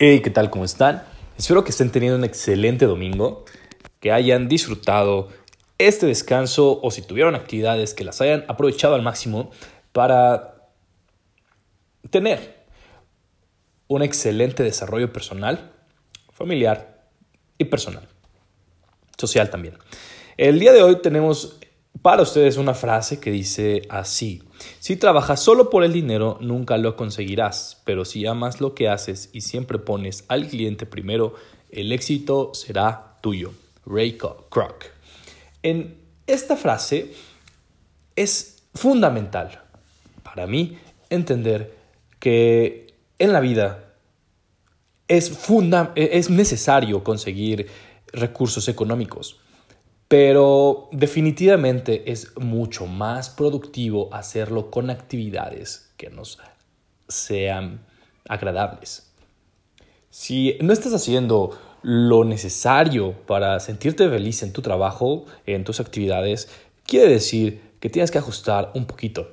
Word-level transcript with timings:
Hey, 0.00 0.20
¿qué 0.22 0.30
tal? 0.30 0.48
¿Cómo 0.48 0.64
están? 0.64 1.02
Espero 1.36 1.64
que 1.64 1.70
estén 1.70 1.90
teniendo 1.90 2.16
un 2.16 2.22
excelente 2.22 2.86
domingo, 2.86 3.44
que 3.98 4.12
hayan 4.12 4.46
disfrutado 4.46 5.28
este 5.76 6.06
descanso 6.06 6.78
o 6.80 6.92
si 6.92 7.02
tuvieron 7.02 7.34
actividades 7.34 7.94
que 7.94 8.04
las 8.04 8.20
hayan 8.20 8.44
aprovechado 8.46 8.94
al 8.94 9.02
máximo 9.02 9.50
para 9.90 10.68
tener 12.10 12.64
un 13.88 14.02
excelente 14.02 14.62
desarrollo 14.62 15.12
personal, 15.12 15.72
familiar 16.32 17.02
y 17.58 17.64
personal. 17.64 18.06
Social 19.16 19.50
también. 19.50 19.78
El 20.36 20.60
día 20.60 20.72
de 20.72 20.84
hoy 20.84 21.02
tenemos 21.02 21.58
para 22.02 22.22
ustedes 22.22 22.56
una 22.56 22.74
frase 22.74 23.18
que 23.20 23.30
dice 23.30 23.82
así, 23.88 24.42
si 24.78 24.96
trabajas 24.96 25.40
solo 25.40 25.70
por 25.70 25.84
el 25.84 25.92
dinero 25.92 26.38
nunca 26.40 26.76
lo 26.76 26.96
conseguirás, 26.96 27.80
pero 27.84 28.04
si 28.04 28.26
amas 28.26 28.60
lo 28.60 28.74
que 28.74 28.88
haces 28.88 29.30
y 29.32 29.40
siempre 29.42 29.78
pones 29.78 30.24
al 30.28 30.48
cliente 30.48 30.86
primero, 30.86 31.34
el 31.70 31.92
éxito 31.92 32.52
será 32.54 33.16
tuyo. 33.20 33.52
Ray 33.86 34.18
Kroc. 34.18 34.84
En 35.62 35.96
esta 36.26 36.56
frase 36.56 37.14
es 38.16 38.62
fundamental 38.74 39.62
para 40.22 40.46
mí 40.46 40.78
entender 41.08 41.74
que 42.20 42.94
en 43.18 43.32
la 43.32 43.40
vida 43.40 43.94
es, 45.08 45.32
es 45.96 46.30
necesario 46.30 47.02
conseguir 47.02 47.66
recursos 48.12 48.68
económicos 48.68 49.40
pero 50.08 50.88
definitivamente 50.90 52.10
es 52.10 52.34
mucho 52.38 52.86
más 52.86 53.28
productivo 53.28 54.08
hacerlo 54.12 54.70
con 54.70 54.88
actividades 54.88 55.92
que 55.98 56.08
nos 56.08 56.38
sean 57.08 57.86
agradables. 58.26 59.12
Si 60.10 60.56
no 60.62 60.72
estás 60.72 60.94
haciendo 60.94 61.58
lo 61.82 62.24
necesario 62.24 63.12
para 63.26 63.60
sentirte 63.60 64.08
feliz 64.08 64.42
en 64.42 64.52
tu 64.52 64.62
trabajo, 64.62 65.26
en 65.44 65.64
tus 65.64 65.78
actividades, 65.78 66.48
quiere 66.86 67.12
decir 67.12 67.60
que 67.78 67.90
tienes 67.90 68.10
que 68.10 68.18
ajustar 68.18 68.72
un 68.74 68.86
poquito. 68.86 69.30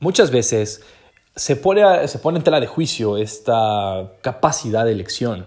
Muchas 0.00 0.32
veces 0.32 0.82
se 1.36 1.54
pone, 1.54 2.06
se 2.08 2.18
pone 2.18 2.38
en 2.38 2.44
tela 2.44 2.60
de 2.60 2.66
juicio 2.66 3.16
esta 3.16 4.12
capacidad 4.22 4.84
de 4.84 4.92
elección 4.92 5.46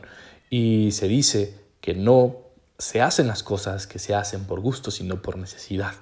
y 0.50 0.92
se 0.94 1.08
dice 1.10 1.54
que 1.82 1.94
no 1.94 2.47
se 2.78 3.02
hacen 3.02 3.28
las 3.28 3.44
cosas 3.44 3.88
que 3.88 4.00
se 4.00 4.14
hacen 4.14 4.46
por 4.46 4.60
gusto, 4.60 4.92
sino 4.92 5.22
por 5.22 5.38
necesidad. 5.38 5.94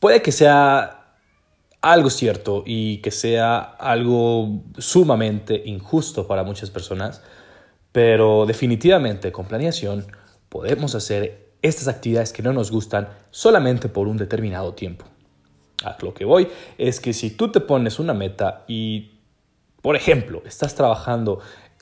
Puede 0.00 0.22
que 0.22 0.32
sea 0.32 1.16
algo 1.80 2.10
cierto 2.10 2.62
y 2.64 2.98
que 2.98 3.10
sea 3.10 3.58
algo 3.60 4.62
sumamente 4.78 5.62
injusto 5.66 6.26
para 6.26 6.44
muchas 6.44 6.70
personas, 6.70 7.22
pero 7.90 8.46
definitivamente 8.46 9.32
con 9.32 9.46
planeación 9.46 10.06
podemos 10.48 10.94
hacer 10.94 11.52
estas 11.60 11.88
actividades 11.88 12.32
que 12.32 12.42
no 12.42 12.52
nos 12.52 12.70
gustan 12.70 13.08
solamente 13.30 13.88
por 13.88 14.08
un 14.08 14.16
determinado 14.16 14.74
tiempo. 14.74 15.04
A 15.84 15.96
lo 16.00 16.14
que 16.14 16.24
voy 16.24 16.48
es 16.78 17.00
que 17.00 17.12
si 17.12 17.30
tú 17.30 17.50
te 17.50 17.60
pones 17.60 17.98
una 17.98 18.14
meta 18.14 18.64
y, 18.68 19.18
por 19.80 19.96
ejemplo, 19.96 20.42
estás 20.46 20.74
trabajando 20.74 21.40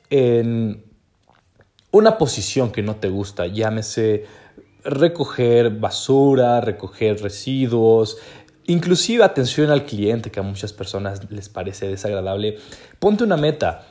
en 0.09 0.90
una 1.91 2.17
posición 2.17 2.71
que 2.71 2.81
no 2.81 2.95
te 2.95 3.09
gusta, 3.09 3.47
llámese 3.47 4.25
recoger 4.83 5.69
basura, 5.69 6.61
recoger 6.61 7.21
residuos, 7.21 8.17
inclusive 8.65 9.23
atención 9.23 9.69
al 9.69 9.85
cliente 9.85 10.31
que 10.31 10.39
a 10.39 10.43
muchas 10.43 10.73
personas 10.73 11.29
les 11.29 11.49
parece 11.49 11.87
desagradable, 11.87 12.57
ponte 12.99 13.23
una 13.23 13.37
meta. 13.37 13.87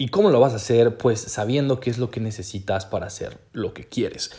¿Y 0.00 0.08
cómo 0.08 0.30
lo 0.30 0.38
vas 0.38 0.52
a 0.52 0.56
hacer? 0.56 0.96
Pues 0.96 1.20
sabiendo 1.20 1.80
qué 1.80 1.90
es 1.90 1.98
lo 1.98 2.10
que 2.10 2.20
necesitas 2.20 2.86
para 2.86 3.06
hacer 3.06 3.38
lo 3.52 3.74
que 3.74 3.84
quieres. 3.84 4.30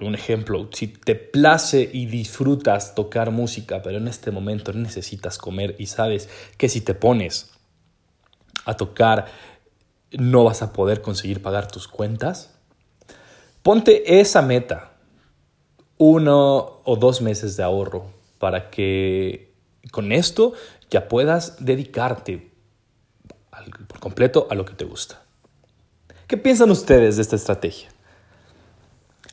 Un 0.00 0.14
ejemplo, 0.14 0.68
si 0.72 0.86
te 0.86 1.16
place 1.16 1.90
y 1.92 2.06
disfrutas 2.06 2.94
tocar 2.94 3.32
música, 3.32 3.82
pero 3.82 3.98
en 3.98 4.06
este 4.06 4.30
momento 4.30 4.72
necesitas 4.72 5.38
comer 5.38 5.74
y 5.78 5.86
sabes 5.86 6.28
que 6.56 6.68
si 6.68 6.80
te 6.80 6.94
pones 6.94 7.50
a 8.64 8.74
tocar 8.74 9.26
no 10.18 10.44
vas 10.44 10.62
a 10.62 10.72
poder 10.72 11.02
conseguir 11.02 11.42
pagar 11.42 11.68
tus 11.68 11.88
cuentas, 11.88 12.54
ponte 13.62 14.20
esa 14.20 14.42
meta, 14.42 14.92
uno 15.98 16.80
o 16.84 16.96
dos 16.96 17.20
meses 17.20 17.56
de 17.56 17.62
ahorro, 17.62 18.06
para 18.38 18.70
que 18.70 19.54
con 19.90 20.12
esto 20.12 20.52
ya 20.90 21.08
puedas 21.08 21.64
dedicarte 21.64 22.52
por 23.86 24.00
completo 24.00 24.46
a 24.50 24.54
lo 24.54 24.64
que 24.64 24.74
te 24.74 24.84
gusta. 24.84 25.22
¿Qué 26.26 26.36
piensan 26.36 26.70
ustedes 26.70 27.16
de 27.16 27.22
esta 27.22 27.36
estrategia? 27.36 27.88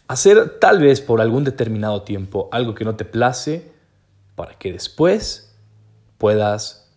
Hacer 0.07 0.59
tal 0.59 0.79
vez 0.79 1.01
por 1.01 1.21
algún 1.21 1.43
determinado 1.43 2.01
tiempo 2.01 2.49
algo 2.51 2.75
que 2.75 2.85
no 2.85 2.95
te 2.95 3.05
place 3.05 3.71
para 4.35 4.57
que 4.57 4.71
después 4.71 5.55
puedas 6.17 6.91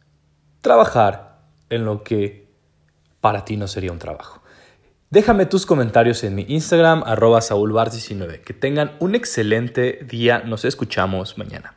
trabajar 0.61 1.41
en 1.71 1.85
lo 1.85 2.03
que 2.03 2.42
para 3.23 3.47
ti 3.47 3.57
no 3.57 3.69
sería 3.69 3.93
un 3.93 3.99
trabajo. 3.99 4.43
Déjame 5.09 5.47
tus 5.47 5.65
comentarios 5.65 6.25
en 6.25 6.35
mi 6.35 6.45
Instagram, 6.49 7.03
arroba 7.07 7.39
saulbar19. 7.39 8.41
Que 8.41 8.53
tengan 8.53 8.93
un 8.99 9.15
excelente 9.15 10.01
día. 10.09 10.41
Nos 10.41 10.65
escuchamos 10.65 11.39
mañana. 11.39 11.75